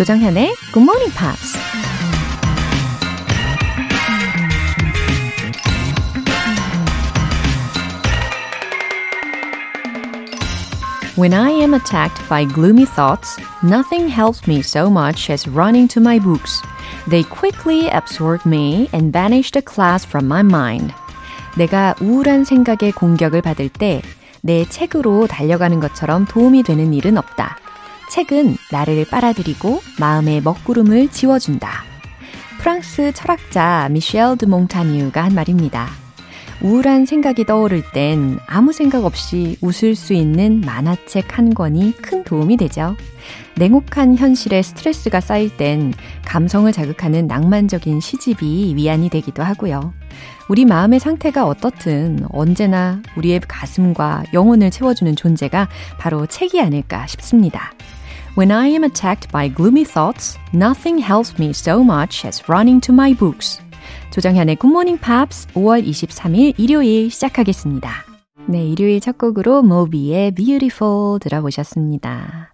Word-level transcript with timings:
조정현의 0.00 0.54
Good 0.72 0.82
Morning 0.82 1.12
Pops. 1.14 1.58
When 11.18 11.34
I 11.34 11.50
am 11.50 11.74
attacked 11.74 12.26
by 12.30 12.46
gloomy 12.46 12.86
thoughts, 12.86 13.36
nothing 13.62 14.08
helps 14.08 14.48
me 14.48 14.62
so 14.62 14.88
much 14.88 15.28
as 15.28 15.46
running 15.46 15.86
to 15.88 16.00
my 16.00 16.18
books. 16.18 16.62
They 17.10 17.24
quickly 17.24 17.90
absorb 17.90 18.46
me 18.46 18.88
and 18.94 19.12
banish 19.12 19.50
the 19.50 19.60
clouds 19.60 20.06
from 20.06 20.24
my 20.24 20.40
mind. 20.40 20.94
내가 21.58 21.94
우울한 22.00 22.44
생각에 22.44 22.90
공격을 22.92 23.42
받을 23.42 23.68
때 23.68 24.00
내 24.42 24.64
책으로 24.64 25.26
달려가는 25.26 25.80
것처럼 25.80 26.24
도움이 26.24 26.62
되는 26.62 26.94
일은 26.94 27.18
없다. 27.18 27.58
책은 28.10 28.56
나를 28.72 29.06
빨아들이고 29.08 29.80
마음의 30.00 30.42
먹구름을 30.42 31.08
지워준다. 31.08 31.84
프랑스 32.58 33.12
철학자 33.14 33.88
미셸 33.90 34.36
드 34.36 34.44
몽타뉴가 34.44 35.24
한 35.24 35.34
말입니다. 35.34 35.88
우울한 36.60 37.06
생각이 37.06 37.46
떠오를 37.46 37.82
땐 37.92 38.38
아무 38.46 38.72
생각 38.72 39.06
없이 39.06 39.56
웃을 39.62 39.94
수 39.94 40.12
있는 40.12 40.60
만화책 40.60 41.38
한 41.38 41.54
권이 41.54 41.92
큰 42.02 42.22
도움이 42.22 42.58
되죠. 42.58 42.96
냉혹한 43.56 44.16
현실에 44.16 44.60
스트레스가 44.60 45.20
쌓일 45.20 45.56
땐 45.56 45.94
감성을 46.26 46.70
자극하는 46.70 47.28
낭만적인 47.28 48.00
시집이 48.00 48.74
위안이 48.76 49.08
되기도 49.08 49.42
하고요. 49.42 49.94
우리 50.48 50.64
마음의 50.64 51.00
상태가 51.00 51.46
어떻든 51.46 52.26
언제나 52.30 53.00
우리의 53.16 53.40
가슴과 53.46 54.24
영혼을 54.34 54.70
채워주는 54.70 55.16
존재가 55.16 55.68
바로 55.98 56.26
책이 56.26 56.60
아닐까 56.60 57.06
싶습니다. 57.06 57.72
When 58.35 58.51
I 58.51 58.67
am 58.67 58.83
attacked 58.83 59.31
by 59.31 59.47
gloomy 59.47 59.85
thoughts, 59.85 60.37
nothing 60.53 61.01
helps 61.01 61.39
me 61.39 61.51
so 61.51 61.81
much 61.83 62.25
as 62.25 62.43
running 62.49 62.81
to 62.81 62.93
my 62.93 63.13
books. 63.13 63.61
조정현의 64.11 64.57
굿모닝 64.57 64.97
팝스 64.99 65.47
5월 65.49 65.85
23일 65.85 66.53
일요일 66.57 67.09
시작하겠습니다. 67.09 67.89
네, 68.47 68.65
일요일 68.65 68.99
첫 68.99 69.17
곡으로 69.17 69.61
모비의 69.63 70.31
Beautiful 70.31 71.19
들어보셨습니다. 71.19 72.53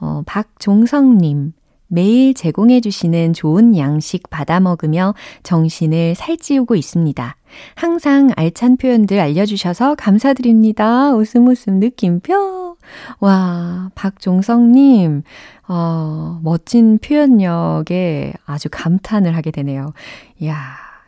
어, 0.00 0.22
박종성님. 0.26 1.52
매일 1.93 2.33
제공해 2.33 2.79
주시는 2.79 3.33
좋은 3.33 3.75
양식 3.77 4.29
받아 4.29 4.61
먹으며 4.61 5.13
정신을 5.43 6.15
살찌우고 6.15 6.75
있습니다. 6.75 7.35
항상 7.75 8.31
알찬 8.37 8.77
표현들 8.77 9.19
알려주셔서 9.19 9.95
감사드립니다. 9.95 11.13
웃음 11.13 11.49
웃음 11.49 11.81
느낌표. 11.81 12.77
와, 13.19 13.91
박종성님, 13.93 15.23
어, 15.67 16.39
멋진 16.43 16.97
표현력에 16.97 18.33
아주 18.45 18.69
감탄을 18.71 19.35
하게 19.35 19.51
되네요. 19.51 19.91
이야, 20.39 20.55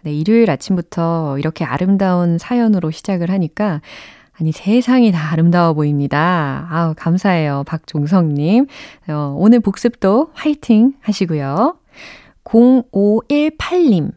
네, 0.03 0.11
일요일 0.11 0.51
아침부터 0.51 1.39
이렇게 1.39 1.63
아름다운 1.63 2.37
사연으로 2.37 2.91
시작을 2.91 3.31
하니까 3.31 3.79
아니, 4.39 4.51
세상이 4.51 5.11
다 5.11 5.31
아름다워 5.31 5.73
보입니다. 5.73 6.67
아우, 6.69 6.93
감사해요. 6.97 7.63
박종성님. 7.67 8.67
어, 9.09 9.35
오늘 9.37 9.59
복습도 9.59 10.31
화이팅 10.33 10.93
하시고요. 11.01 11.77
0518님. 12.43 14.11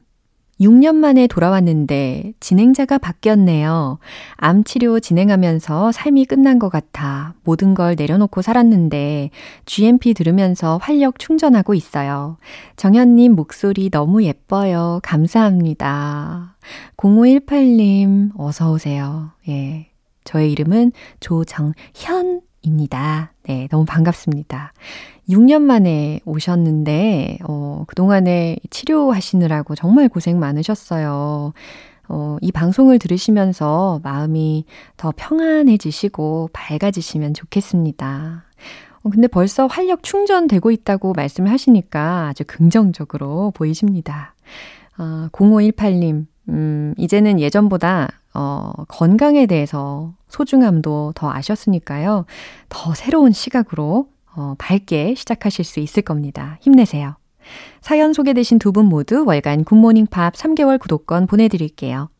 6년 0.61 0.94
만에 0.94 1.27
돌아왔는데 1.27 2.33
진행자가 2.41 2.98
바뀌었네요. 2.98 3.98
암 4.37 4.64
치료 4.64 5.00
진행하면서 5.00 5.92
삶이 5.92 6.25
끝난 6.25 6.59
것 6.59 6.70
같아 6.70 7.34
모든 7.44 7.75
걸 7.75 7.94
내려놓고 7.97 8.41
살았는데 8.41 9.31
GMP 9.66 10.15
들으면서 10.15 10.78
활력 10.81 11.19
충전하고 11.19 11.75
있어요. 11.75 12.38
정현님 12.77 13.34
목소리 13.34 13.91
너무 13.91 14.25
예뻐요. 14.25 15.00
감사합니다. 15.03 16.56
0518님, 16.97 18.31
어서 18.38 18.72
오세요. 18.72 19.33
예. 19.48 19.91
저의 20.26 20.53
이름은 20.53 20.92
조정현입니다. 21.20 21.72
네, 23.44 23.69
너무 23.70 23.87
반갑습니다. 23.87 24.75
6년 25.31 25.62
만에 25.62 26.20
오셨는데, 26.26 27.38
어, 27.48 27.84
그동안에 27.87 28.59
치료하시느라고 28.69 29.75
정말 29.75 30.09
고생 30.09 30.38
많으셨어요. 30.38 31.54
어, 32.09 32.36
이 32.41 32.53
방송을 32.53 32.98
들으시면서 32.98 34.00
마음이 34.03 34.65
더 34.97 35.12
평안해지시고 35.16 36.50
밝아지시면 36.53 37.34
좋겠습니다. 37.34 38.44
어, 39.03 39.10
근데 39.10 39.26
벌써 39.28 39.66
활력 39.66 40.03
충전되고 40.03 40.70
있다고 40.70 41.12
말씀을 41.15 41.50
하시니까 41.50 42.28
아주 42.28 42.44
긍정적으로 42.47 43.53
보이십니다. 43.53 44.34
어, 44.98 45.28
0518님, 45.32 46.26
음, 46.49 46.95
이제는 46.97 47.41
예전보다 47.41 48.09
어, 48.34 48.73
건강에 48.89 49.47
대해서 49.47 50.12
소중함도 50.29 51.12
더 51.15 51.31
아셨으니까요. 51.33 52.27
더 52.69 52.95
새로운 52.95 53.33
시각으로 53.33 54.09
어, 54.34 54.55
밝게 54.59 55.15
시작하실 55.15 55.65
수 55.65 55.81
있을 55.81 56.03
겁니다. 56.03 56.59
힘내세요. 56.61 57.17
사연 57.81 58.12
소개되신 58.12 58.59
두 58.59 58.73
분 58.73 58.87
모두 58.87 59.25
월간 59.25 59.65
굿모닝 59.65 60.07
팝스 60.06 60.34
3개월 60.34 60.79
구독권 60.79 61.27
보내드릴게요. 61.27 62.11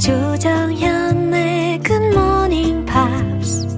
조정현의 0.00 1.80
굿모닝 1.80 2.86
팝스 2.86 3.68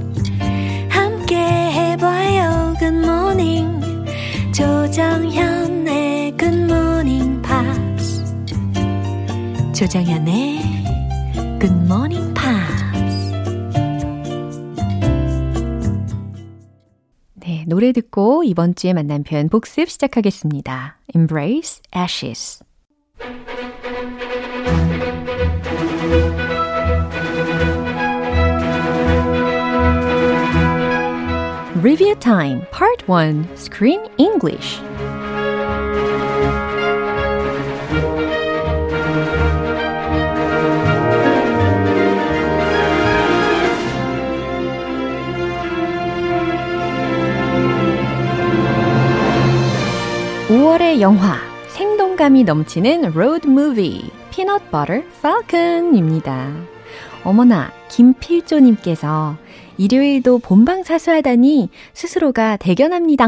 조정현의 4.52 6.36
Good 6.38 6.62
Morning 6.62 7.42
Pops. 7.42 8.22
조정현의 9.74 10.60
Good 11.58 11.74
Morning 11.86 12.34
Pops. 12.34 13.32
네, 17.34 17.64
노래 17.66 17.90
듣고 17.90 18.44
이번 18.44 18.76
주에 18.76 18.92
만난 18.92 19.24
표현 19.24 19.48
복습 19.48 19.90
시작하겠습니다. 19.90 20.98
Embrace 21.16 21.80
Ashes. 21.96 22.62
Review 31.82 32.14
Time 32.20 32.64
Part 32.70 33.08
1 33.08 33.56
Screen 33.56 34.08
English. 34.18 34.80
영화. 51.02 51.51
생동감이 52.12 52.44
넘치는 52.44 53.12
로드 53.12 53.46
무비 53.46 54.10
피넛 54.30 54.70
버터 54.70 55.00
팔컨입니다. 55.22 56.52
어머나 57.24 57.72
김필조님께서 57.88 59.36
일요일도 59.78 60.40
본방 60.40 60.82
사수하다니 60.82 61.70
스스로가 61.94 62.58
대견합니다. 62.58 63.26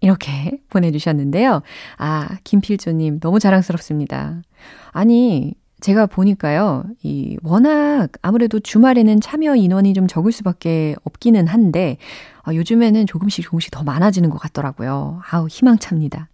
이렇게 0.00 0.58
보내주셨는데요. 0.68 1.62
아, 1.96 2.28
김필조님 2.44 3.20
너무 3.20 3.38
자랑스럽습니다. 3.38 4.42
아니, 4.90 5.54
제가 5.80 6.04
보니까요, 6.04 6.84
이, 7.02 7.38
워낙 7.42 8.08
아무래도 8.20 8.60
주말에는 8.60 9.22
참여 9.22 9.56
인원이 9.56 9.94
좀 9.94 10.06
적을 10.08 10.30
수밖에 10.30 10.94
없기는 11.04 11.46
한데, 11.46 11.96
아, 12.42 12.54
요즘에는 12.54 13.06
조금씩 13.06 13.44
조금씩 13.44 13.70
더 13.70 13.82
많아지는 13.82 14.28
것 14.28 14.38
같더라고요. 14.38 15.20
아우, 15.30 15.46
희망찹니다. 15.48 16.28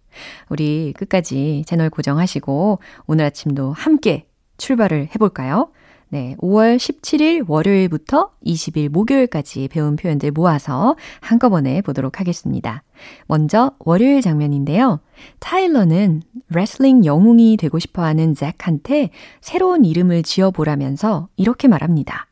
우리 0.49 0.93
끝까지 0.97 1.63
채널 1.65 1.89
고정하시고, 1.89 2.79
오늘 3.07 3.25
아침도 3.25 3.73
함께 3.73 4.27
출발을 4.57 5.09
해볼까요? 5.15 5.71
네, 6.13 6.35
5월 6.41 6.75
17일 6.75 7.45
월요일부터 7.47 8.31
20일 8.45 8.89
목요일까지 8.89 9.69
배운 9.69 9.95
표현들 9.95 10.31
모아서 10.31 10.97
한꺼번에 11.21 11.81
보도록 11.81 12.19
하겠습니다. 12.19 12.83
먼저 13.27 13.71
월요일 13.79 14.19
장면인데요. 14.19 14.99
타일러는 15.39 16.21
레슬링 16.49 17.05
영웅이 17.05 17.55
되고 17.55 17.79
싶어 17.79 18.03
하는 18.03 18.35
잭한테 18.35 19.11
새로운 19.39 19.85
이름을 19.85 20.23
지어보라면서 20.23 21.29
이렇게 21.37 21.69
말합니다. 21.69 22.27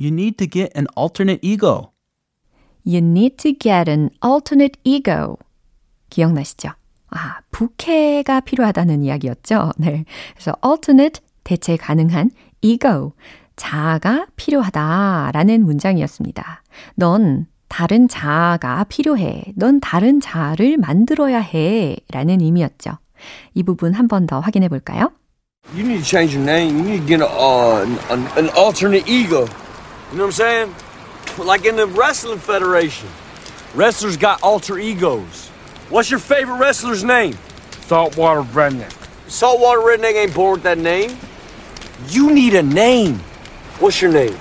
You 0.00 0.12
need 0.12 0.36
to 0.36 0.46
get 0.48 0.70
an 0.76 0.86
alternate 0.96 1.40
ego. 1.42 1.93
You 2.86 2.98
need 2.98 3.36
to 3.38 3.52
get 3.58 3.90
an 3.90 4.10
alternate 4.24 4.78
ego. 4.84 5.36
기억나시죠? 6.10 6.70
아, 7.10 7.38
부캐가 7.50 8.40
필요하다는 8.40 9.04
이야기였죠. 9.04 9.72
네. 9.78 10.04
그래서 10.34 10.54
alternate 10.64 11.22
대체 11.44 11.76
가능한 11.76 12.30
ego 12.62 13.12
자아가 13.56 14.26
필요하다라는 14.36 15.64
문장이었습니다. 15.64 16.62
넌 16.96 17.46
다른 17.68 18.08
자아가 18.08 18.84
필요해. 18.84 19.44
넌 19.56 19.80
다른 19.80 20.20
자아를 20.20 20.76
만들어야 20.76 21.38
해. 21.40 21.96
라는 22.10 22.40
의미였죠. 22.40 22.98
이 23.54 23.62
부분 23.62 23.94
한 23.94 24.06
번 24.08 24.26
더 24.26 24.40
확인해 24.40 24.68
볼까요? 24.68 25.10
You 25.74 25.80
need 25.80 26.02
to 26.02 26.04
change 26.04 26.36
your 26.36 26.44
name. 26.48 26.76
You 26.76 26.84
need 26.84 27.00
to 27.00 27.06
get 27.06 27.22
a, 27.22 27.26
uh, 27.26 27.86
an, 28.10 28.26
an 28.36 28.50
alternate 28.56 29.08
ego. 29.08 29.46
You 30.12 30.18
know 30.18 30.26
what 30.26 30.28
I'm 30.28 30.32
saying? 30.32 30.74
Like 31.38 31.66
in 31.66 31.76
the 31.76 31.86
Wrestling 31.86 32.38
Federation. 32.38 33.08
Wrestlers 33.74 34.16
got 34.16 34.42
alter 34.42 34.78
egos. 34.78 35.50
What's 35.90 36.10
your 36.10 36.20
favorite 36.20 36.58
wrestler's 36.58 37.04
name? 37.04 37.36
Saltwater 37.86 38.42
redneck. 38.42 38.92
Saltwater 39.28 39.80
Redneck 39.80 40.14
ain't 40.14 40.34
born 40.34 40.52
with 40.52 40.62
that 40.64 40.78
name. 40.78 41.16
You 42.08 42.30
need 42.30 42.54
a 42.54 42.62
name. 42.62 43.18
What's 43.80 44.02
your 44.02 44.12
name? 44.12 44.36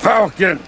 Falcon. 0.00 0.60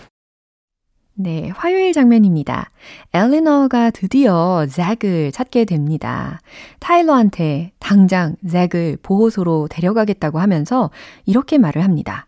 네, 1.14 1.52
화요일 1.54 1.92
장면입니다. 1.92 2.70
엘리너가 3.12 3.90
드디어 3.90 4.66
잭을 4.66 5.32
찾게 5.32 5.66
됩니다. 5.66 6.40
타일러한테 6.78 7.72
당장 7.78 8.36
잭을 8.48 8.96
보호소로 9.02 9.68
데려가겠다고 9.70 10.40
하면서 10.40 10.90
이렇게 11.26 11.58
말을 11.58 11.84
합니다. 11.84 12.26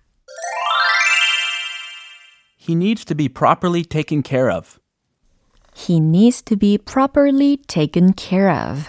He 2.64 2.74
needs 2.76 3.04
to 3.06 3.16
be 3.16 3.28
properly 3.28 3.82
taken 3.82 4.22
care 4.22 4.48
of. 4.48 4.78
He 5.74 5.96
needs 5.96 6.42
to 6.42 6.56
be 6.56 6.78
properly 6.78 7.56
taken 7.66 8.12
care 8.16 8.52
of. 8.52 8.88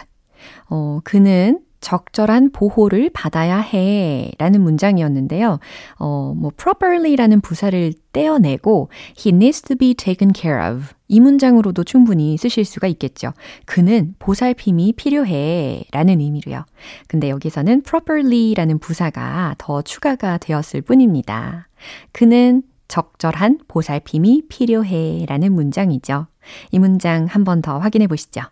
어, 0.69 0.99
그는 1.03 1.59
적절한 1.79 2.51
보호를 2.51 3.09
받아야 3.13 3.59
해. 3.59 4.31
라는 4.37 4.61
문장이었는데요. 4.61 5.59
어, 5.97 6.33
뭐, 6.35 6.51
properly라는 6.55 7.41
부사를 7.41 7.93
떼어내고, 8.13 8.89
he 9.17 9.35
needs 9.35 9.63
to 9.63 9.75
be 9.75 9.95
taken 9.95 10.33
care 10.35 10.59
of. 10.71 10.93
이 11.07 11.19
문장으로도 11.19 11.83
충분히 11.83 12.37
쓰실 12.37 12.65
수가 12.65 12.87
있겠죠. 12.87 13.33
그는 13.65 14.13
보살핌이 14.19 14.93
필요해. 14.93 15.85
라는 15.91 16.19
의미로요. 16.19 16.65
근데 17.07 17.29
여기서는 17.29 17.81
properly라는 17.81 18.77
부사가 18.77 19.55
더 19.57 19.81
추가가 19.81 20.37
되었을 20.37 20.81
뿐입니다. 20.81 21.67
그는 22.11 22.61
적절한 22.92 23.58
보살핌이 23.69 24.44
필요해. 24.48 25.26
라는 25.28 25.52
문장이죠. 25.54 26.26
이 26.70 26.78
문장 26.78 27.26
한 27.26 27.44
번 27.44 27.60
더 27.62 27.78
확인해 27.78 28.06
보시죠. 28.06 28.42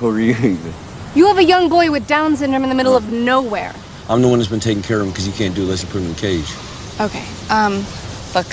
Who 0.00 0.10
are 0.10 0.20
you? 0.20 0.56
You 1.14 1.26
have 1.26 1.38
a 1.38 1.44
young 1.44 1.68
boy 1.68 1.90
with 1.90 2.06
Down 2.06 2.36
syndrome 2.36 2.64
in 2.64 2.68
the 2.70 2.74
middle 2.76 2.94
of 2.96 3.10
nowhere. 3.12 3.72
I'm 4.08 4.20
the 4.22 4.28
one 4.28 4.38
that's 4.38 4.48
been 4.50 4.60
taking 4.60 4.82
care 4.82 5.00
of 5.00 5.06
him 5.06 5.10
because 5.12 5.24
he 5.26 5.32
can't 5.32 5.54
do 5.54 5.62
it 5.62 5.64
unless 5.64 5.82
you 5.82 5.88
put 5.88 6.00
him 6.00 6.06
in 6.06 6.12
a 6.12 6.20
cage. 6.20 6.48
Okay. 7.00 7.24
Um, 7.50 7.84
look, 8.34 8.46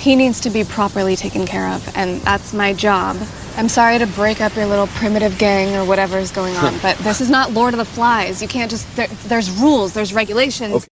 he 0.00 0.16
needs 0.16 0.40
to 0.40 0.50
be 0.50 0.64
properly 0.64 1.14
taken 1.16 1.46
care 1.46 1.68
of, 1.68 1.80
and 1.96 2.20
that's 2.22 2.52
my 2.52 2.72
job. 2.72 3.16
I'm 3.56 3.68
sorry 3.68 3.98
to 3.98 4.06
break 4.06 4.40
up 4.40 4.54
your 4.56 4.66
little 4.66 4.86
primitive 4.98 5.38
gang 5.38 5.76
or 5.76 5.84
whatever 5.86 6.18
is 6.18 6.30
going 6.32 6.56
on, 6.56 6.76
but 6.82 6.96
this 6.98 7.20
is 7.20 7.30
not 7.30 7.52
Lord 7.52 7.72
of 7.72 7.78
the 7.78 7.84
Flies. 7.86 8.42
You 8.42 8.48
can't 8.48 8.70
just. 8.70 8.84
There, 8.96 9.08
there's 9.28 9.50
rules, 9.50 9.92
there's 9.94 10.12
regulations. 10.12 10.74
Okay. 10.74 10.86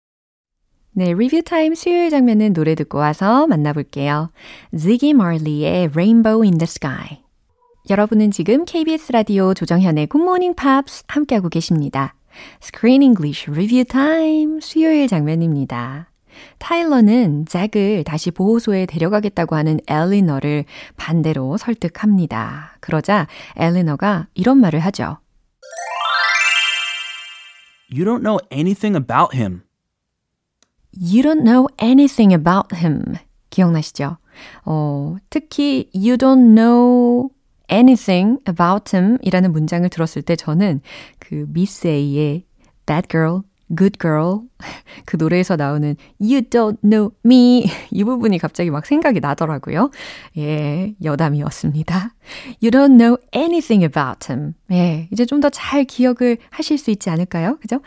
네, 0.98 1.14
리뷰 1.14 1.44
타임 1.44 1.76
수요일 1.76 2.10
장면은 2.10 2.54
노래 2.54 2.74
듣고 2.74 2.98
와서 2.98 3.46
만나볼게요. 3.46 4.32
Ziggy 4.76 5.12
Marley의 5.12 5.90
Rainbow 5.90 6.42
in 6.42 6.58
the 6.58 6.64
Sky. 6.64 7.22
여러분은 7.88 8.32
지금 8.32 8.66
KBS 8.66 9.12
라디오 9.12 9.54
조정현의 9.54 10.08
Good 10.08 10.24
Morning 10.24 10.56
Pops 10.60 11.04
함께하고 11.08 11.50
계십니다. 11.50 12.16
Screen 12.64 13.04
English 13.04 13.48
Review 13.48 13.86
Time 13.86 14.60
수요일 14.60 15.08
장면입니다. 15.08 16.10
타일러는 16.58 17.46
잭을 17.46 18.04
다시 18.04 18.32
보호소에 18.32 18.88
데려가겠다고 18.88 19.56
하는 19.56 19.80
엘리너를 19.86 20.66
반대로 20.96 21.58
설득합니다. 21.58 22.76
그러자 22.80 23.28
엘리너가 23.56 24.30
이런 24.34 24.58
말을 24.58 24.80
하죠. 24.80 25.20
You 27.92 28.04
don't 28.04 28.24
know 28.24 28.40
anything 28.52 28.98
about 28.98 29.38
him. 29.38 29.67
You 30.94 31.22
don't 31.24 31.44
know 31.44 31.68
anything 31.82 32.34
about 32.34 32.76
him. 32.76 33.16
기억나시죠? 33.50 34.18
어, 34.66 35.16
특히 35.30 35.90
you 35.94 36.16
don't 36.18 36.54
know 36.56 37.30
anything 37.72 38.40
about 38.48 38.96
him 38.96 39.18
이라는 39.22 39.52
문장을 39.52 39.88
들었을 39.90 40.22
때 40.22 40.36
저는 40.36 40.82
그 41.20 41.46
미스 41.50 41.88
A의 41.88 42.44
Bad 42.86 43.08
Girl, 43.10 43.42
Good 43.76 43.98
Girl 44.00 44.42
그 45.06 45.18
노래에서 45.18 45.56
나오는 45.56 45.96
You 46.22 46.42
don't 46.42 46.78
know 46.82 47.12
me 47.26 47.66
이 47.92 48.04
부분이 48.04 48.38
갑자기 48.38 48.70
막 48.70 48.86
생각이 48.86 49.20
나더라고요. 49.20 49.92
예, 50.38 50.96
여담이었습니다. 51.04 52.14
You 52.62 52.72
don't 52.72 52.98
know 52.98 53.18
anything 53.36 53.84
about 53.84 54.32
him. 54.32 54.54
예, 54.72 55.08
이제 55.12 55.26
좀 55.26 55.42
더 55.42 55.50
잘 55.50 55.84
기억을 55.84 56.38
하실 56.50 56.78
수 56.78 56.92
있지 56.92 57.10
않을까요? 57.10 57.58
그죠? 57.60 57.82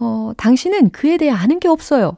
어, 0.00 0.32
당신은 0.36 0.90
그에 0.90 1.16
대해 1.16 1.30
아는 1.30 1.60
게 1.60 1.68
없어요. 1.68 2.16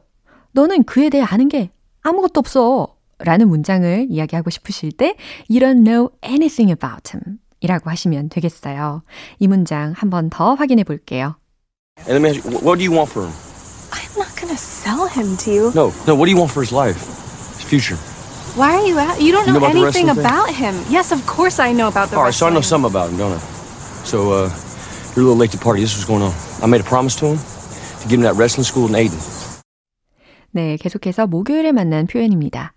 너는 0.55 0.83
그에 0.85 1.09
대해 1.09 1.21
아는 1.23 1.49
게 1.49 1.69
아무것도 2.01 2.39
없어. 2.39 2.95
라는 3.19 3.47
문장을 3.47 4.07
이야기하고 4.09 4.49
싶으실 4.49 4.91
때 4.91 5.15
You 5.49 5.59
don't 5.61 5.83
know 5.85 6.09
anything 6.25 6.69
about 6.71 7.11
him 7.15 7.39
이라고 7.61 7.89
하시면 7.89 8.27
되겠어요. 8.29 9.03
이 9.39 9.47
문장 9.47 9.93
한 9.95 10.09
번 10.09 10.29
더 10.29 10.53
확인해 10.55 10.83
볼게요. 10.83 11.35
And 12.07 12.11
let 12.11 12.21
me 12.21 12.29
ask 12.29 12.43
you, 12.43 12.51
what 12.59 12.77
do 12.77 12.83
you 12.83 12.91
want 12.91 13.09
for 13.11 13.23
him? 13.27 13.33
I'm 13.91 14.19
not 14.19 14.35
gonna 14.35 14.57
sell 14.59 15.07
him 15.07 15.37
to 15.43 15.51
you. 15.51 15.71
No, 15.75 15.91
no. 16.07 16.15
What 16.15 16.27
do 16.27 16.31
you 16.31 16.37
want 16.39 16.51
for 16.51 16.59
his 16.63 16.75
life, 16.75 16.99
his 17.55 17.63
future? 17.63 17.95
Why 18.59 18.75
are 18.75 18.83
you 18.87 18.99
at? 18.99 19.19
You 19.23 19.31
don't 19.31 19.47
You 19.47 19.55
know, 19.55 19.59
know 19.59 19.71
about 19.71 19.75
anything 19.79 20.07
wrestling 20.07 20.15
thing? 20.15 20.25
about 20.27 20.51
him. 20.51 20.75
Yes, 20.91 21.11
of 21.15 21.23
course 21.27 21.59
I 21.59 21.71
know 21.71 21.87
about 21.87 22.11
the 22.11 22.17
All 22.19 22.23
right, 22.27 22.33
so 22.35 22.47
I 22.47 22.49
know 22.51 22.59
wrestling. 22.59 22.83
something 22.83 22.91
about 22.91 23.11
him, 23.11 23.17
don't 23.19 23.35
I? 23.35 23.39
So, 24.03 24.31
uh, 24.31 24.51
you're 25.15 25.23
a 25.23 25.27
little 25.31 25.39
late 25.39 25.51
to 25.51 25.57
the 25.57 25.63
party. 25.63 25.79
This 25.83 25.95
is 25.95 26.03
what's 26.03 26.11
going 26.11 26.23
on. 26.23 26.35
I 26.63 26.67
made 26.67 26.79
a 26.83 26.87
promise 26.87 27.15
to 27.23 27.31
him 27.31 27.39
to 27.39 28.07
give 28.11 28.19
him 28.19 28.27
that 28.27 28.35
wrestling 28.35 28.63
school 28.67 28.87
in 28.91 28.95
Aiden. 28.99 29.15
네, 30.55 30.77
계속해서 30.77 31.27
목요일에 31.27 31.73
만난 31.73 32.07
표현입니다. 32.07 32.71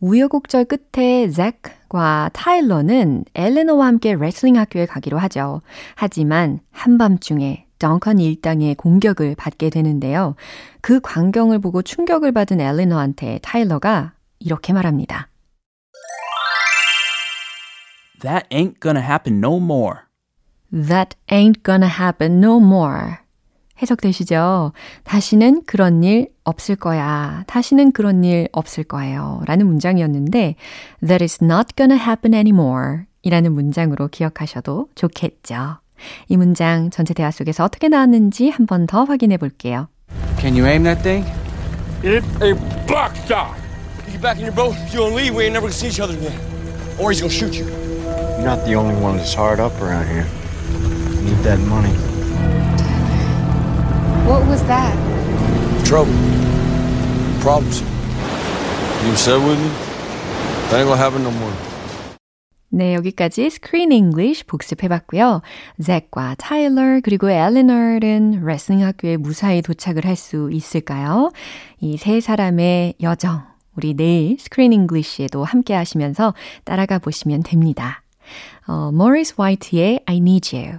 우여곡절 0.00 0.64
끝에 0.64 1.28
잭과 1.28 2.30
타일러는 2.32 3.24
엘레너와 3.36 3.86
함께 3.86 4.16
레슬링 4.16 4.56
학교에 4.56 4.84
가기로 4.84 5.16
하죠. 5.16 5.60
하지만 5.94 6.58
한밤중에 6.72 7.66
덩컨 7.78 8.18
일당의 8.18 8.74
공격을 8.74 9.36
받게 9.36 9.70
되는데요. 9.70 10.34
그 10.80 10.98
광경을 10.98 11.60
보고 11.60 11.82
충격을 11.82 12.32
받은 12.32 12.60
엘레너한테 12.60 13.38
타일러가 13.42 14.14
이렇게 14.40 14.72
말합니다. 14.72 15.28
That 18.22 18.48
ain't 18.50 18.80
gonna 18.82 19.06
happen 19.06 19.38
no 19.38 19.58
more. 19.58 20.00
That 20.72 21.16
ain't 21.30 21.62
gonna 21.62 21.88
happen 21.88 22.40
no 22.44 22.56
more. 22.56 23.19
해석되시죠? 23.82 24.72
다시는 25.04 25.62
그런 25.66 26.02
일 26.04 26.28
없을 26.44 26.76
거야. 26.76 27.44
다시는 27.46 27.92
그런 27.92 28.24
일 28.24 28.48
없을 28.52 28.84
거예요. 28.84 29.42
라는 29.46 29.66
문장이었는데, 29.66 30.56
That 31.06 31.22
is 31.24 31.38
not 31.42 31.68
gonna 31.76 31.98
happen 32.00 32.34
anymore. 32.34 33.04
이라는 33.22 33.52
문장으로 33.52 34.08
기억하셔도 34.08 34.88
좋겠죠. 34.94 35.78
이 36.28 36.36
문장 36.36 36.88
전체 36.90 37.12
대화 37.14 37.30
속에서 37.30 37.64
어떻게 37.64 37.88
나왔는지 37.88 38.48
한 38.48 38.64
번 38.66 38.86
더 38.86 39.04
확인해 39.04 39.36
볼게요. 39.36 39.88
Can 40.38 40.54
you 40.56 40.66
aim 40.66 40.84
that 40.84 41.02
thing? 41.02 41.26
It 42.02 42.24
a 42.42 42.54
block 42.86 43.14
shot. 43.26 43.52
You 44.06 44.12
get 44.12 44.22
back 44.22 44.38
in 44.38 44.46
your 44.46 44.54
boat, 44.56 44.74
you 44.90 45.00
don't 45.00 45.14
leave, 45.14 45.34
we 45.36 45.44
ain't 45.44 45.52
never 45.52 45.68
gonna 45.68 45.76
see 45.76 45.88
each 45.88 46.00
other 46.00 46.16
again. 46.16 46.32
Or 46.98 47.12
he's 47.12 47.20
gonna 47.20 47.28
shoot 47.30 47.52
you. 47.52 47.68
You're 47.68 48.48
not 48.48 48.64
the 48.64 48.74
only 48.74 48.96
one 48.96 49.18
that's 49.18 49.34
hard 49.36 49.60
up 49.60 49.76
around 49.82 50.08
here. 50.08 50.24
You 51.20 51.28
need 51.28 51.44
that 51.44 51.60
money. 51.68 51.92
What 54.30 54.46
was 54.46 54.62
that? 54.68 54.94
Trouble. 55.84 56.14
Problems. 57.40 57.82
You 59.04 59.10
upset 59.10 59.40
with 59.42 59.58
me? 59.58 59.70
That 60.70 60.78
ain't 60.78 60.88
gonna 60.88 60.96
happen 60.96 61.22
no 61.24 61.32
more. 61.32 61.52
네, 62.72 62.94
여기까지 62.94 63.46
Screen 63.46 63.90
English 63.90 64.44
복습해봤고요. 64.46 65.42
잭과 65.82 66.36
타일러 66.38 67.00
그리고 67.02 67.28
엘리너는 67.28 68.44
레슬링 68.44 68.84
학교에 68.84 69.16
무사히 69.16 69.62
도착을 69.62 70.04
할 70.06 70.14
수 70.14 70.48
있을까요? 70.52 71.32
이 71.80 71.96
세 71.96 72.20
사람의 72.20 72.94
여정, 73.02 73.42
우리 73.76 73.94
내일 73.94 74.36
Screen 74.38 74.72
English에도 74.72 75.42
함께 75.42 75.74
하시면서 75.74 76.34
따라가 76.62 77.00
보시면 77.00 77.42
됩니다. 77.42 78.04
어, 78.68 78.90
Morris 78.94 79.34
White의 79.36 80.02
I 80.06 80.18
Need 80.18 80.56
You. 80.56 80.78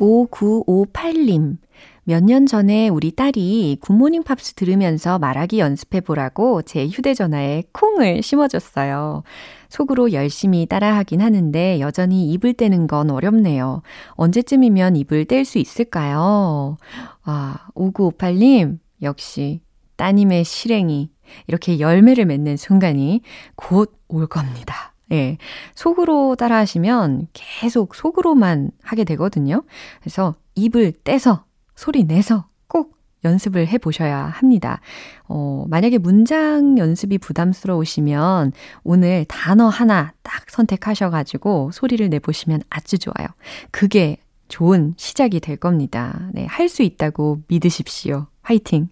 5958님. 0.00 1.58
몇 2.04 2.24
년 2.24 2.46
전에 2.46 2.88
우리 2.88 3.12
딸이 3.12 3.78
굿모닝 3.80 4.24
팝스 4.24 4.54
들으면서 4.54 5.18
말하기 5.18 5.60
연습해 5.60 6.00
보라고 6.00 6.62
제 6.62 6.88
휴대전화에 6.88 7.64
콩을 7.72 8.22
심어줬어요. 8.22 9.22
속으로 9.68 10.12
열심히 10.12 10.66
따라하긴 10.66 11.20
하는데 11.20 11.78
여전히 11.78 12.32
입을 12.32 12.54
떼는 12.54 12.88
건 12.88 13.10
어렵네요. 13.10 13.82
언제쯤이면 14.12 14.96
입을 14.96 15.26
뗄 15.26 15.44
수 15.44 15.58
있을까요? 15.58 16.76
아, 17.22 17.68
5958님, 17.76 18.78
역시 19.02 19.60
따님의 19.96 20.44
실행이 20.44 21.10
이렇게 21.46 21.78
열매를 21.78 22.24
맺는 22.24 22.56
순간이 22.56 23.20
곧 23.54 24.00
올 24.12 24.26
겁니다. 24.26 24.94
예. 25.12 25.38
속으로 25.74 26.36
따라 26.36 26.56
하시면 26.58 27.28
계속 27.32 27.94
속으로만 27.94 28.70
하게 28.82 29.04
되거든요. 29.04 29.62
그래서 30.00 30.34
입을 30.54 30.92
떼서 31.04 31.44
소리 31.74 32.04
내서 32.04 32.46
꼭 32.68 32.96
연습을 33.24 33.66
해 33.68 33.78
보셔야 33.78 34.18
합니다. 34.26 34.80
어, 35.28 35.64
만약에 35.68 35.98
문장 35.98 36.78
연습이 36.78 37.18
부담스러우시면 37.18 38.52
오늘 38.84 39.24
단어 39.26 39.68
하나 39.68 40.12
딱 40.22 40.48
선택하셔가지고 40.50 41.70
소리를 41.72 42.08
내보시면 42.08 42.62
아주 42.70 42.98
좋아요. 42.98 43.28
그게 43.70 44.16
좋은 44.48 44.94
시작이 44.96 45.40
될 45.40 45.56
겁니다. 45.56 46.28
네, 46.32 46.46
할 46.46 46.68
수 46.68 46.82
있다고 46.82 47.42
믿으십시오. 47.48 48.26
화이팅! 48.42 48.88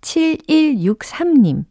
7163님. 0.00 1.64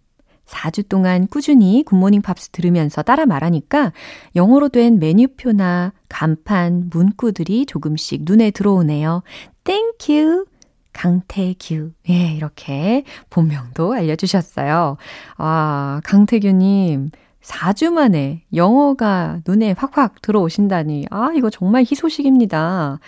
4주 0.46 0.88
동안 0.90 1.28
꾸준히 1.28 1.84
굿모닝 1.84 2.22
팝스 2.22 2.50
들으면서 2.50 3.02
따라 3.02 3.26
말하니까 3.26 3.94
영어로 4.36 4.70
된 4.70 5.00
메뉴표나 5.00 5.94
간판, 6.10 6.90
문구들이 6.92 7.66
조금씩 7.66 8.22
눈에 8.26 8.52
들어오네요. 8.52 9.24
Thank 9.64 10.09
you! 10.09 10.46
강태규. 10.94 11.92
예, 12.10 12.34
이렇게 12.34 13.04
본명도 13.30 13.94
알려주셨어요. 13.94 14.98
아, 15.38 16.02
강태규님. 16.04 17.10
4주 17.42 17.92
만에 17.92 18.44
영어가 18.54 19.42
눈에 19.46 19.74
확확 19.78 20.22
들어오신다니. 20.22 21.08
아, 21.10 21.32
이거 21.36 21.50
정말 21.50 21.82
희소식입니다. 21.82 23.00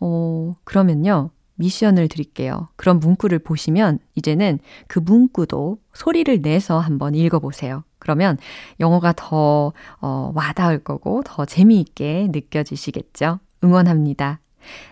어, 0.00 0.54
그러면요. 0.64 1.30
미션을 1.58 2.08
드릴게요. 2.08 2.68
그런 2.76 2.98
문구를 3.00 3.38
보시면 3.40 3.98
이제는 4.14 4.58
그 4.86 4.98
문구도 4.98 5.78
소리를 5.92 6.40
내서 6.42 6.78
한번 6.78 7.14
읽어보세요. 7.14 7.84
그러면 7.98 8.38
영어가 8.80 9.12
더 9.16 9.72
어, 10.00 10.32
와닿을 10.34 10.78
거고 10.84 11.22
더 11.24 11.44
재미있게 11.44 12.28
느껴지시겠죠? 12.30 13.40
응원합니다. 13.64 14.40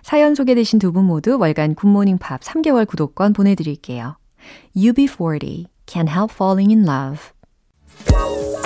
사연 0.03 0.35
소개되신 0.35 0.79
두 0.79 0.93
분 0.93 1.05
모두 1.05 1.39
월간 1.39 1.75
굿모닝 1.75 2.19
팝 2.19 2.41
3개월 2.41 2.87
구독권 2.87 3.33
보내드릴게요. 3.33 4.17
UB40 4.77 5.67
Can't 5.87 6.09
Help 6.09 6.33
Falling 6.35 6.73
in 6.73 6.85
Love 6.89 8.66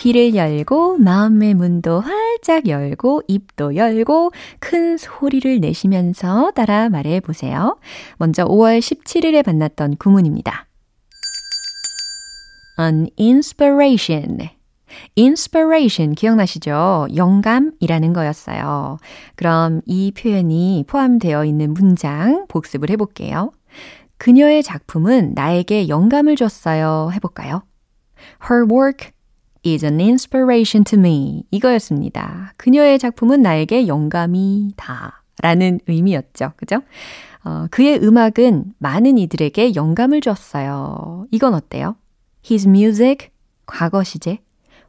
귀를 0.00 0.34
열고 0.34 0.96
마음의 0.96 1.52
문도 1.52 2.00
활짝 2.00 2.66
열고 2.66 3.22
입도 3.28 3.76
열고 3.76 4.30
큰 4.58 4.96
소리를 4.96 5.60
내시면서 5.60 6.52
따라 6.52 6.88
말해 6.88 7.20
보세요. 7.20 7.76
먼저 8.16 8.46
5월 8.46 8.78
17일에 8.78 9.44
만났던 9.44 9.96
구문입니다. 9.96 10.66
An 12.80 13.08
inspiration. 13.20 14.48
inspiration 15.18 16.14
기억나시죠? 16.14 17.08
영감이라는 17.14 18.14
거였어요. 18.14 18.96
그럼 19.36 19.82
이 19.84 20.12
표현이 20.12 20.86
포함되어 20.88 21.44
있는 21.44 21.74
문장 21.74 22.46
복습을 22.48 22.88
해볼게요. 22.88 23.52
그녀의 24.16 24.62
작품은 24.62 25.34
나에게 25.34 25.88
영감을 25.88 26.36
줬어요. 26.36 27.10
해볼까요? 27.12 27.64
Her 28.50 28.64
work 28.66 29.10
is 29.66 29.84
an 29.84 30.00
inspiration 30.00 30.84
to 30.84 30.98
me. 30.98 31.44
이거였습니다. 31.50 32.54
그녀의 32.56 32.98
작품은 32.98 33.42
나에게 33.42 33.86
영감이다. 33.86 35.22
라는 35.42 35.80
의미였죠. 35.86 36.52
그죠? 36.56 36.82
어, 37.44 37.66
그의 37.70 38.02
음악은 38.02 38.74
많은 38.78 39.18
이들에게 39.18 39.74
영감을 39.74 40.20
줬어요. 40.20 41.26
이건 41.30 41.54
어때요? 41.54 41.96
His 42.48 42.68
music, 42.68 43.30
과거 43.66 44.02
시제, 44.02 44.38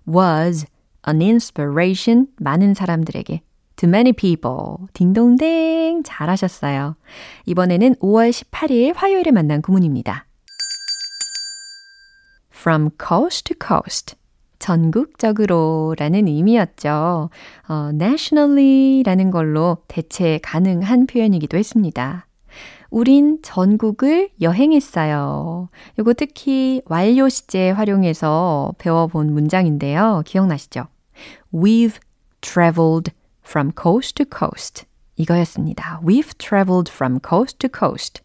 was 0.08 0.66
an 1.08 1.22
inspiration, 1.22 2.28
많은 2.38 2.74
사람들에게. 2.74 3.42
to 3.82 3.90
many 3.90 4.14
people. 4.14 4.88
딩동댕 4.94 6.04
잘하셨어요. 6.04 6.96
이번에는 7.48 7.96
5월 7.96 8.30
18일 8.30 8.94
화요일에 8.96 9.32
만난 9.32 9.64
구문입니다. 9.64 10.28
from 12.54 12.92
coast 13.00 13.46
to 13.46 13.56
coast. 13.60 14.16
전국적으로 14.62 15.96
라는 15.98 16.28
의미였죠. 16.28 17.30
어, 17.68 17.90
nationally 17.94 19.04
라는 19.04 19.32
걸로 19.32 19.80
대체 19.88 20.40
가능한 20.44 21.08
표현이기도 21.08 21.58
했습니다. 21.58 22.28
우린 22.92 23.40
전국을 23.42 24.30
여행했어요. 24.40 25.70
요거 25.98 26.14
특히 26.14 26.82
완료 26.86 27.28
시제 27.28 27.72
활용해서 27.72 28.74
배워본 28.78 29.34
문장인데요. 29.34 30.22
기억나시죠? 30.26 30.88
We've 31.54 31.96
traveled 32.42 33.12
from 33.44 33.72
coast 33.82 34.16
to 34.16 34.26
coast. 34.26 34.86
이거였습니다. 35.16 36.02
We've 36.06 36.38
traveled 36.38 36.92
from 36.92 37.20
coast 37.28 37.58
to 37.60 37.70
coast. 37.74 38.22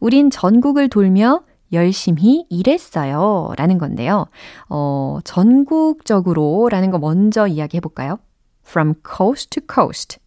우린 0.00 0.30
전국을 0.30 0.88
돌며 0.88 1.42
열심히 1.72 2.46
일했어요. 2.50 3.52
라는 3.56 3.78
건데요. 3.78 4.26
어, 4.68 5.18
전국적으로 5.24 6.68
라는 6.70 6.90
거 6.90 6.98
먼저 6.98 7.46
이야기해 7.46 7.80
볼까요? 7.80 8.18
From 8.66 8.94
coast 9.16 9.50
to 9.50 9.62
coast. 9.72 10.18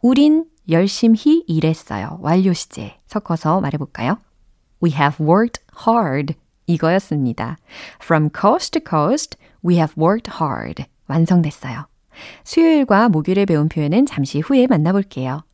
우린 0.00 0.44
열심히 0.68 1.44
일했어요. 1.46 2.18
완료 2.20 2.52
시제 2.52 2.96
섞어서 3.06 3.60
말해 3.60 3.78
볼까요? 3.78 4.18
We 4.82 4.92
have 4.92 5.24
worked 5.24 5.62
hard. 5.86 6.34
이거였습니다. 6.66 7.58
From 8.02 8.30
coast 8.38 8.78
to 8.78 8.82
coast, 8.88 9.36
we 9.64 9.76
have 9.76 9.94
worked 9.98 10.30
hard. 10.40 10.84
완성됐어요. 11.08 11.86
수요일과 12.44 13.08
목요일에 13.08 13.44
배운 13.44 13.68
표현은 13.68 14.06
잠시 14.06 14.40
후에 14.40 14.66
만나볼게요. 14.66 15.44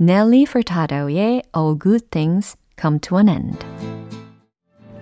Nelly 0.00 0.42
Furtado의 0.42 1.42
All 1.56 1.78
Good 1.80 2.06
Things 2.10 2.56
Come 2.80 3.00
to 3.00 3.18
an 3.18 3.28
End. 3.28 3.95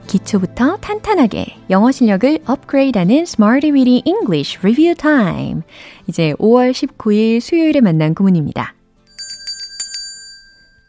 기초부터 0.07 0.77
탄탄하게 0.77 1.59
영어 1.71 1.91
실력을 1.91 2.39
업그레이드하는 2.47 3.23
Smarty 3.23 3.73
Weedy 3.73 4.03
English 4.05 4.59
Review 4.61 4.95
Time. 4.95 5.63
이제 6.07 6.35
5월 6.39 6.73
19일 6.73 7.41
수요일에 7.41 7.81
만난 7.81 8.15
구문입니다. 8.15 8.75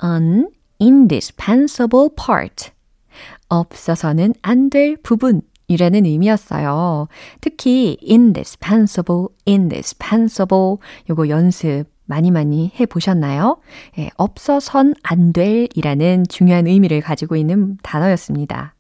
an 0.04 0.50
indispensable 0.80 2.10
part. 2.16 2.72
없어서는 3.50 4.34
안 4.42 4.70
될 4.70 4.98
부분 4.98 5.42
이라는 5.68 6.06
의미였어요. 6.06 7.08
특히 7.42 7.98
indispensable, 8.08 9.28
indispensable 9.48 10.78
요거 11.10 11.30
연습 11.30 11.86
많이 12.06 12.30
많이 12.30 12.72
해 12.80 12.86
보셨나요? 12.86 13.58
예, 13.98 14.12
없어선 14.16 14.94
안 15.02 15.34
될이라는 15.34 16.26
중요한 16.30 16.68
의미를 16.68 17.02
가지고 17.02 17.36
있는 17.36 17.78
단어였습니다. 17.82 18.75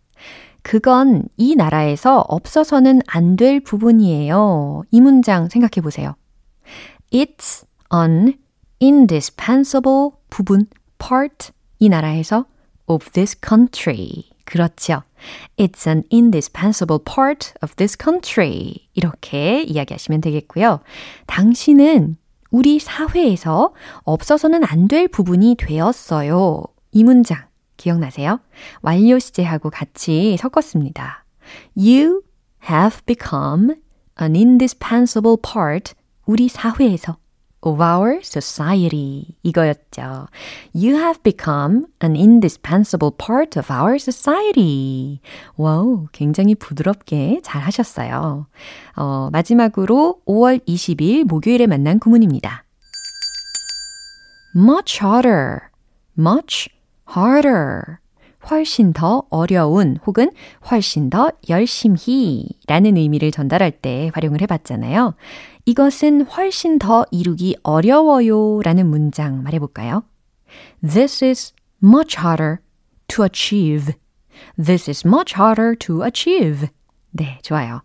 그건 0.63 1.23
이 1.37 1.55
나라에서 1.55 2.21
없어서는 2.27 3.01
안 3.07 3.35
될 3.35 3.59
부분이에요. 3.59 4.83
이 4.91 5.01
문장 5.01 5.47
생각해 5.49 5.81
보세요. 5.83 6.15
It's 7.11 7.65
an 7.93 8.33
indispensable 8.81 10.11
부분, 10.29 10.67
part, 10.97 11.51
이 11.79 11.89
나라에서 11.89 12.45
of 12.87 13.09
this 13.11 13.37
country. 13.45 14.23
그렇죠. 14.45 15.03
It's 15.57 15.87
an 15.87 16.03
indispensable 16.11 16.99
part 17.03 17.53
of 17.63 17.75
this 17.75 17.97
country. 18.01 18.75
이렇게 18.93 19.63
이야기하시면 19.63 20.21
되겠고요. 20.21 20.79
당신은 21.27 22.17
우리 22.51 22.79
사회에서 22.79 23.73
없어서는 24.03 24.63
안 24.63 24.87
될 24.87 25.07
부분이 25.07 25.55
되었어요. 25.57 26.63
이 26.91 27.03
문장 27.03 27.43
기억나세요? 27.77 28.39
완료 28.81 29.19
시제하고 29.19 29.69
같이 29.69 30.37
섞었습니다. 30.37 31.25
You 31.77 32.21
have 32.69 33.01
become 33.05 33.75
an 34.21 34.35
indispensable 34.35 35.37
part 35.41 35.93
우리 36.25 36.47
사회에서 36.47 37.17
of 37.65 37.81
our 37.81 38.19
society 38.21 39.35
이거였죠. 39.43 40.27
You 40.73 40.95
have 40.95 41.21
become 41.23 41.87
an 42.03 42.15
indispensable 42.15 43.11
part 43.17 43.59
of 43.59 43.73
our 43.73 43.95
society. 43.95 45.19
와우, 45.57 46.07
굉장히 46.11 46.53
부드럽게 46.55 47.41
잘 47.43 47.61
하셨어요. 47.63 48.47
어, 48.95 49.29
마지막으로 49.31 50.21
5월 50.27 50.65
20일 50.67 51.25
목요일에 51.25 51.65
만난 51.65 51.99
구문입니다. 51.99 52.63
much 54.55 54.99
harder, 55.01 55.69
much 56.17 56.69
harder. 57.09 57.97
훨씬 58.49 58.93
더 58.93 59.23
어려운 59.29 59.97
혹은 60.05 60.31
훨씬 60.69 61.09
더 61.09 61.31
열심히 61.49 62.47
라는 62.67 62.95
의미를 62.95 63.31
전달할 63.31 63.71
때 63.71 64.11
활용을 64.13 64.41
해봤잖아요. 64.41 65.15
이것은 65.65 66.25
훨씬 66.25 66.77
더 66.77 67.05
이루기 67.09 67.57
어려워요 67.63 68.61
라는 68.61 68.87
문장 68.87 69.41
말해볼까요? 69.41 70.03
This 70.87 71.25
is 71.25 71.53
much 71.83 72.17
harder 72.19 72.57
to 73.07 73.23
achieve. 73.23 73.95
This 74.63 74.89
is 74.89 75.07
much 75.07 75.33
harder 75.35 75.75
to 75.77 76.03
achieve. 76.03 76.69
네, 77.11 77.39
좋아요. 77.41 77.81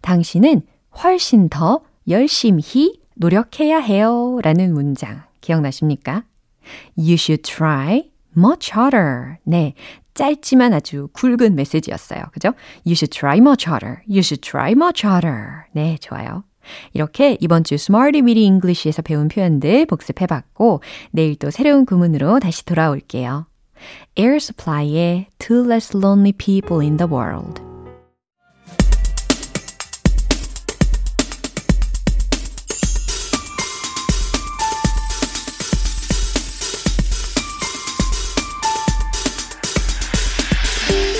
당신은 0.00 0.62
훨씬 1.02 1.48
더 1.48 1.80
열심히 2.08 3.00
노력해야 3.16 3.78
해요 3.78 4.38
라는 4.42 4.74
문장 4.74 5.22
기억나십니까? 5.40 6.24
You 6.96 7.14
should 7.14 7.42
try 7.42 8.13
much 8.36 8.72
harder. 8.72 9.38
네. 9.44 9.74
짧지만 10.14 10.72
아주 10.72 11.08
굵은 11.12 11.54
메시지였어요. 11.56 12.22
그죠? 12.32 12.54
You 12.86 12.92
should 12.92 13.10
try 13.10 13.38
much 13.38 13.66
harder. 13.68 14.02
You 14.08 14.20
should 14.20 14.40
try 14.40 14.72
much 14.72 15.04
harder. 15.04 15.64
네, 15.72 15.96
좋아요. 16.00 16.44
이렇게 16.92 17.36
이번 17.40 17.64
주 17.64 17.74
Smarty 17.74 18.22
Weedy 18.22 18.44
English에서 18.44 19.02
배운 19.02 19.28
표현들 19.28 19.86
복습해봤고 19.86 20.80
내일 21.10 21.36
또 21.36 21.50
새로운 21.50 21.84
구문으로 21.84 22.40
다시 22.40 22.64
돌아올게요. 22.64 23.46
Air 24.16 24.36
Supply의 24.36 25.26
Two 25.38 25.64
Less 25.64 25.96
Lonely 25.96 26.32
People 26.32 26.80
in 26.80 26.96
the 26.96 27.10
World 27.10 27.73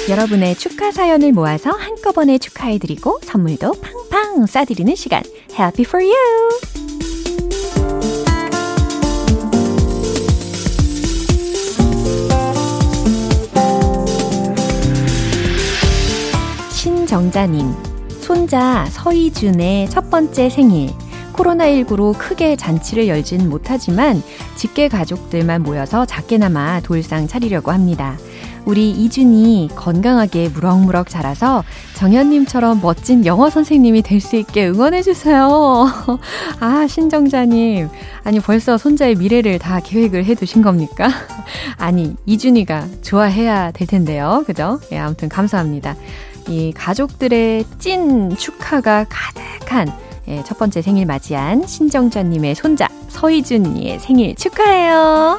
여러분의 0.08 0.54
축하 0.56 0.92
사연을 0.92 1.32
모아서 1.32 1.70
한꺼번에 1.70 2.36
축하해드리고 2.36 3.20
선물도 3.22 3.72
팡팡 4.10 4.44
쏴드리는 4.44 4.94
시간 4.96 5.22
Happy 5.58 5.86
for 5.86 6.04
you! 6.04 6.14
신정자님, 16.70 17.72
손자 18.20 18.84
서희준의 18.90 19.88
첫 19.88 20.10
번째 20.10 20.50
생일. 20.50 20.90
코로나19로 21.32 22.16
크게 22.16 22.56
잔치를 22.56 23.08
열진 23.08 23.48
못하지만 23.48 24.22
직계 24.56 24.88
가족들만 24.88 25.62
모여서 25.62 26.04
작게나마 26.04 26.80
돌상 26.80 27.26
차리려고 27.26 27.72
합니다. 27.72 28.16
우리 28.64 28.90
이준이 28.90 29.70
건강하게 29.76 30.48
무럭무럭 30.48 31.08
자라서 31.08 31.62
정현님처럼 31.94 32.80
멋진 32.82 33.26
영어 33.26 33.50
선생님이 33.50 34.02
될 34.02 34.20
수 34.24 34.36
있게 34.36 34.68
응원해주세요. 34.68 35.86
아, 36.60 36.86
신정자님. 36.88 37.88
아니, 38.24 38.40
벌써 38.40 38.78
손자의 38.78 39.16
미래를 39.16 39.58
다 39.58 39.80
계획을 39.80 40.24
해 40.24 40.34
두신 40.34 40.62
겁니까? 40.62 41.10
아니, 41.76 42.16
이준이가 42.24 42.86
좋아해야 43.02 43.70
될 43.72 43.86
텐데요. 43.86 44.44
그죠? 44.46 44.80
예, 44.92 44.98
아무튼 44.98 45.28
감사합니다. 45.28 45.94
이 46.48 46.72
가족들의 46.74 47.64
찐 47.78 48.34
축하가 48.36 49.04
가득한 49.10 49.92
예, 50.28 50.42
첫 50.44 50.56
번째 50.58 50.80
생일 50.80 51.04
맞이한 51.04 51.66
신정자님의 51.66 52.54
손자 52.54 52.88
서희준이의 53.08 53.98
생일 53.98 54.34
축하해요. 54.36 55.38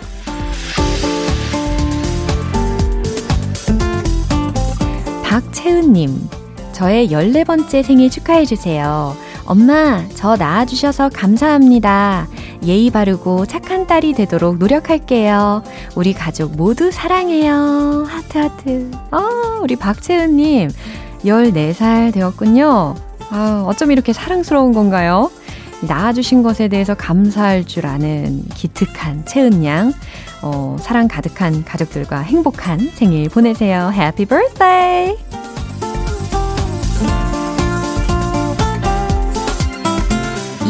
박채은님, 5.65 6.29
저의 6.73 7.09
14번째 7.09 7.81
생일 7.81 8.11
축하해주세요. 8.11 9.15
엄마, 9.47 10.07
저 10.13 10.35
낳아주셔서 10.35 11.09
감사합니다. 11.09 12.27
예의 12.63 12.91
바르고 12.91 13.47
착한 13.47 13.87
딸이 13.87 14.13
되도록 14.13 14.59
노력할게요. 14.59 15.63
우리 15.95 16.13
가족 16.13 16.55
모두 16.55 16.91
사랑해요. 16.91 18.05
하트, 18.07 18.37
하트. 18.37 18.91
아, 19.09 19.59
우리 19.63 19.75
박채은님, 19.75 20.69
14살 21.25 22.13
되었군요. 22.13 22.93
아, 23.31 23.63
어쩜 23.65 23.91
이렇게 23.91 24.13
사랑스러운 24.13 24.71
건가요? 24.71 25.31
낳아주신 25.81 26.43
것에 26.43 26.67
대해서 26.67 26.93
감사할 26.93 27.65
줄 27.65 27.87
아는 27.87 28.43
기특한 28.53 29.25
채은 29.25 29.65
양. 29.65 29.93
어, 30.43 30.77
사랑 30.79 31.07
가득한 31.07 31.65
가족들과 31.65 32.19
행복한 32.19 32.77
생일 32.93 33.29
보내세요. 33.29 33.91
Happy 33.91 34.27
birthday! 34.27 35.54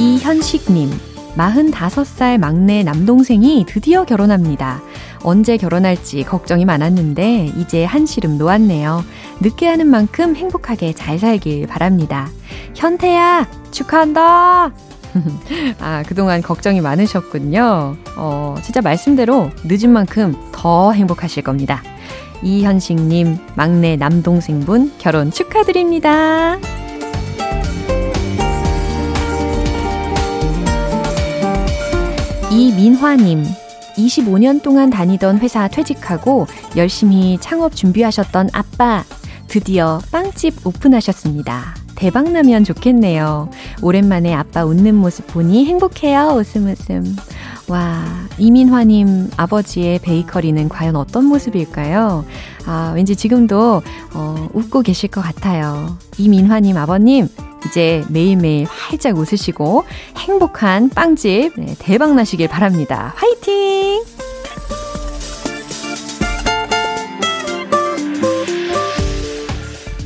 이현식님, 0.05 0.91
45살 1.35 2.37
막내 2.37 2.83
남동생이 2.83 3.65
드디어 3.67 4.05
결혼합니다. 4.05 4.79
언제 5.23 5.57
결혼할지 5.57 6.21
걱정이 6.21 6.63
많았는데 6.63 7.53
이제 7.57 7.83
한시름 7.83 8.37
놓았네요. 8.37 9.03
늦게 9.41 9.67
하는 9.67 9.87
만큼 9.87 10.35
행복하게 10.35 10.93
잘 10.93 11.17
살길 11.17 11.65
바랍니다. 11.65 12.29
현태야, 12.75 13.49
축하한다! 13.71 14.71
아, 15.79 16.03
그동안 16.05 16.43
걱정이 16.43 16.81
많으셨군요. 16.81 17.95
어, 18.15 18.55
진짜 18.61 18.81
말씀대로 18.81 19.49
늦은 19.63 19.89
만큼 19.89 20.35
더 20.51 20.91
행복하실 20.91 21.41
겁니다. 21.41 21.81
이현식님, 22.43 23.39
막내 23.55 23.95
남동생분 23.95 24.93
결혼 24.99 25.31
축하드립니다. 25.31 26.59
이민화님, 32.55 33.43
25년 33.97 34.61
동안 34.61 34.89
다니던 34.89 35.39
회사 35.39 35.67
퇴직하고 35.67 36.47
열심히 36.77 37.37
창업 37.41 37.75
준비하셨던 37.75 38.51
아빠, 38.53 39.03
드디어 39.49 39.99
빵집 40.09 40.65
오픈하셨습니다. 40.65 41.75
대박나면 41.95 42.63
좋겠네요. 42.63 43.49
오랜만에 43.81 44.33
아빠 44.33 44.63
웃는 44.63 44.95
모습 44.95 45.27
보니 45.27 45.65
행복해요. 45.65 46.37
웃음 46.37 46.67
웃음. 46.67 47.17
와, 47.67 48.05
이민화님 48.37 49.31
아버지의 49.35 49.99
베이커리는 49.99 50.69
과연 50.69 50.95
어떤 50.95 51.25
모습일까요? 51.25 52.23
아, 52.65 52.93
왠지 52.95 53.17
지금도, 53.17 53.81
어, 54.13 54.49
웃고 54.53 54.81
계실 54.81 55.09
것 55.09 55.19
같아요. 55.19 55.97
이민화님 56.17 56.77
아버님, 56.77 57.27
이제 57.67 58.04
매일매일 58.10 58.65
활짝 58.65 59.17
웃으시고 59.17 59.84
행복한 60.17 60.89
빵집 60.89 61.54
네, 61.58 61.75
대박 61.80 62.15
나시길 62.15 62.47
바랍니다. 62.47 63.13
화이팅! 63.15 64.04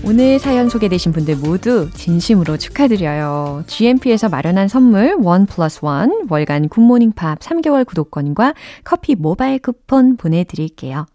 오늘 0.10 0.39
사연 0.39 0.69
소개되신 0.69 1.12
분들 1.12 1.36
모두 1.36 1.88
진심으로 1.91 2.58
축하드려요. 2.58 3.63
GMP에서 3.67 4.28
마련한 4.28 4.67
선물 4.67 5.15
원 5.19 5.45
플러스 5.45 5.82
원 5.84 6.26
월간 6.28 6.69
굿모닝 6.69 7.12
팝 7.12 7.38
3개월 7.38 7.86
구독권과 7.86 8.56
커피 8.84 9.13
모바일 9.13 9.60
쿠폰 9.60 10.17
보내드릴게요. 10.17 11.06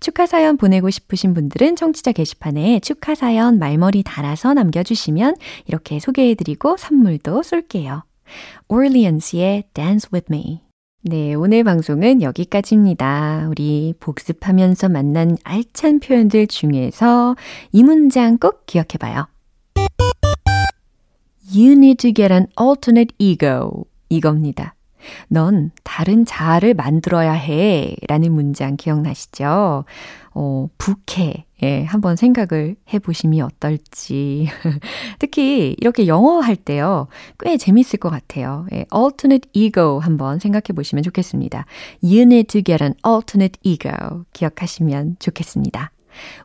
축하 0.00 0.26
사연 0.26 0.56
보내고 0.56 0.90
싶으신 0.90 1.34
분들은 1.34 1.76
청취자 1.76 2.12
게시판에 2.12 2.80
축하 2.80 3.14
사연 3.14 3.58
말머리 3.58 4.02
달아서 4.02 4.54
남겨주시면 4.54 5.36
이렇게 5.66 5.98
소개해드리고 5.98 6.76
선물도 6.76 7.42
쏠게요. 7.42 8.04
Orleans의 8.68 9.64
Dance 9.74 10.08
With 10.12 10.26
Me 10.32 10.64
네, 11.06 11.34
오늘 11.34 11.64
방송은 11.64 12.22
여기까지입니다. 12.22 13.48
우리 13.50 13.92
복습하면서 14.00 14.88
만난 14.88 15.36
알찬 15.44 16.00
표현들 16.00 16.46
중에서 16.46 17.36
이 17.72 17.82
문장 17.82 18.38
꼭 18.38 18.64
기억해 18.64 18.96
봐요. 18.98 19.26
You 21.54 21.72
need 21.72 21.96
to 21.96 22.12
get 22.14 22.32
an 22.32 22.46
alternate 22.58 23.14
ego. 23.18 23.84
이겁니다. 24.08 24.74
넌 25.28 25.70
다른 25.82 26.24
자아를 26.24 26.74
만들어야 26.74 27.32
해. 27.32 27.96
라는 28.08 28.32
문장 28.32 28.76
기억나시죠? 28.76 29.84
어, 30.34 30.68
부캐. 30.78 31.44
예, 31.62 31.84
한번 31.84 32.16
생각을 32.16 32.76
해 32.92 32.98
보시면 32.98 33.46
어떨지. 33.46 34.48
특히 35.18 35.74
이렇게 35.80 36.06
영어 36.06 36.40
할 36.40 36.56
때요. 36.56 37.06
꽤 37.40 37.56
재밌을 37.56 37.98
것 37.98 38.10
같아요. 38.10 38.66
예, 38.72 38.84
alternate 38.94 39.48
ego 39.54 39.98
한번 40.00 40.38
생각해 40.38 40.74
보시면 40.74 41.02
좋겠습니다. 41.04 41.64
You 42.02 42.22
need 42.22 42.48
to 42.48 42.62
get 42.62 42.82
an 42.82 42.94
alternate 43.06 43.58
ego. 43.62 44.24
기억하시면 44.32 45.16
좋겠습니다. 45.20 45.90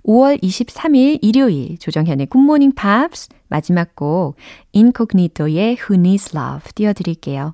5월 0.04 0.42
23일 0.42 1.20
일요일 1.22 1.78
조정현의 1.78 2.28
굿모닝 2.28 2.74
팝스 2.74 3.30
마지막 3.50 3.96
곡 3.96 4.36
인코그니토의 4.72 5.78
Who 5.78 6.00
Needs 6.00 6.36
Love 6.36 6.72
띄워드릴게요. 6.74 7.54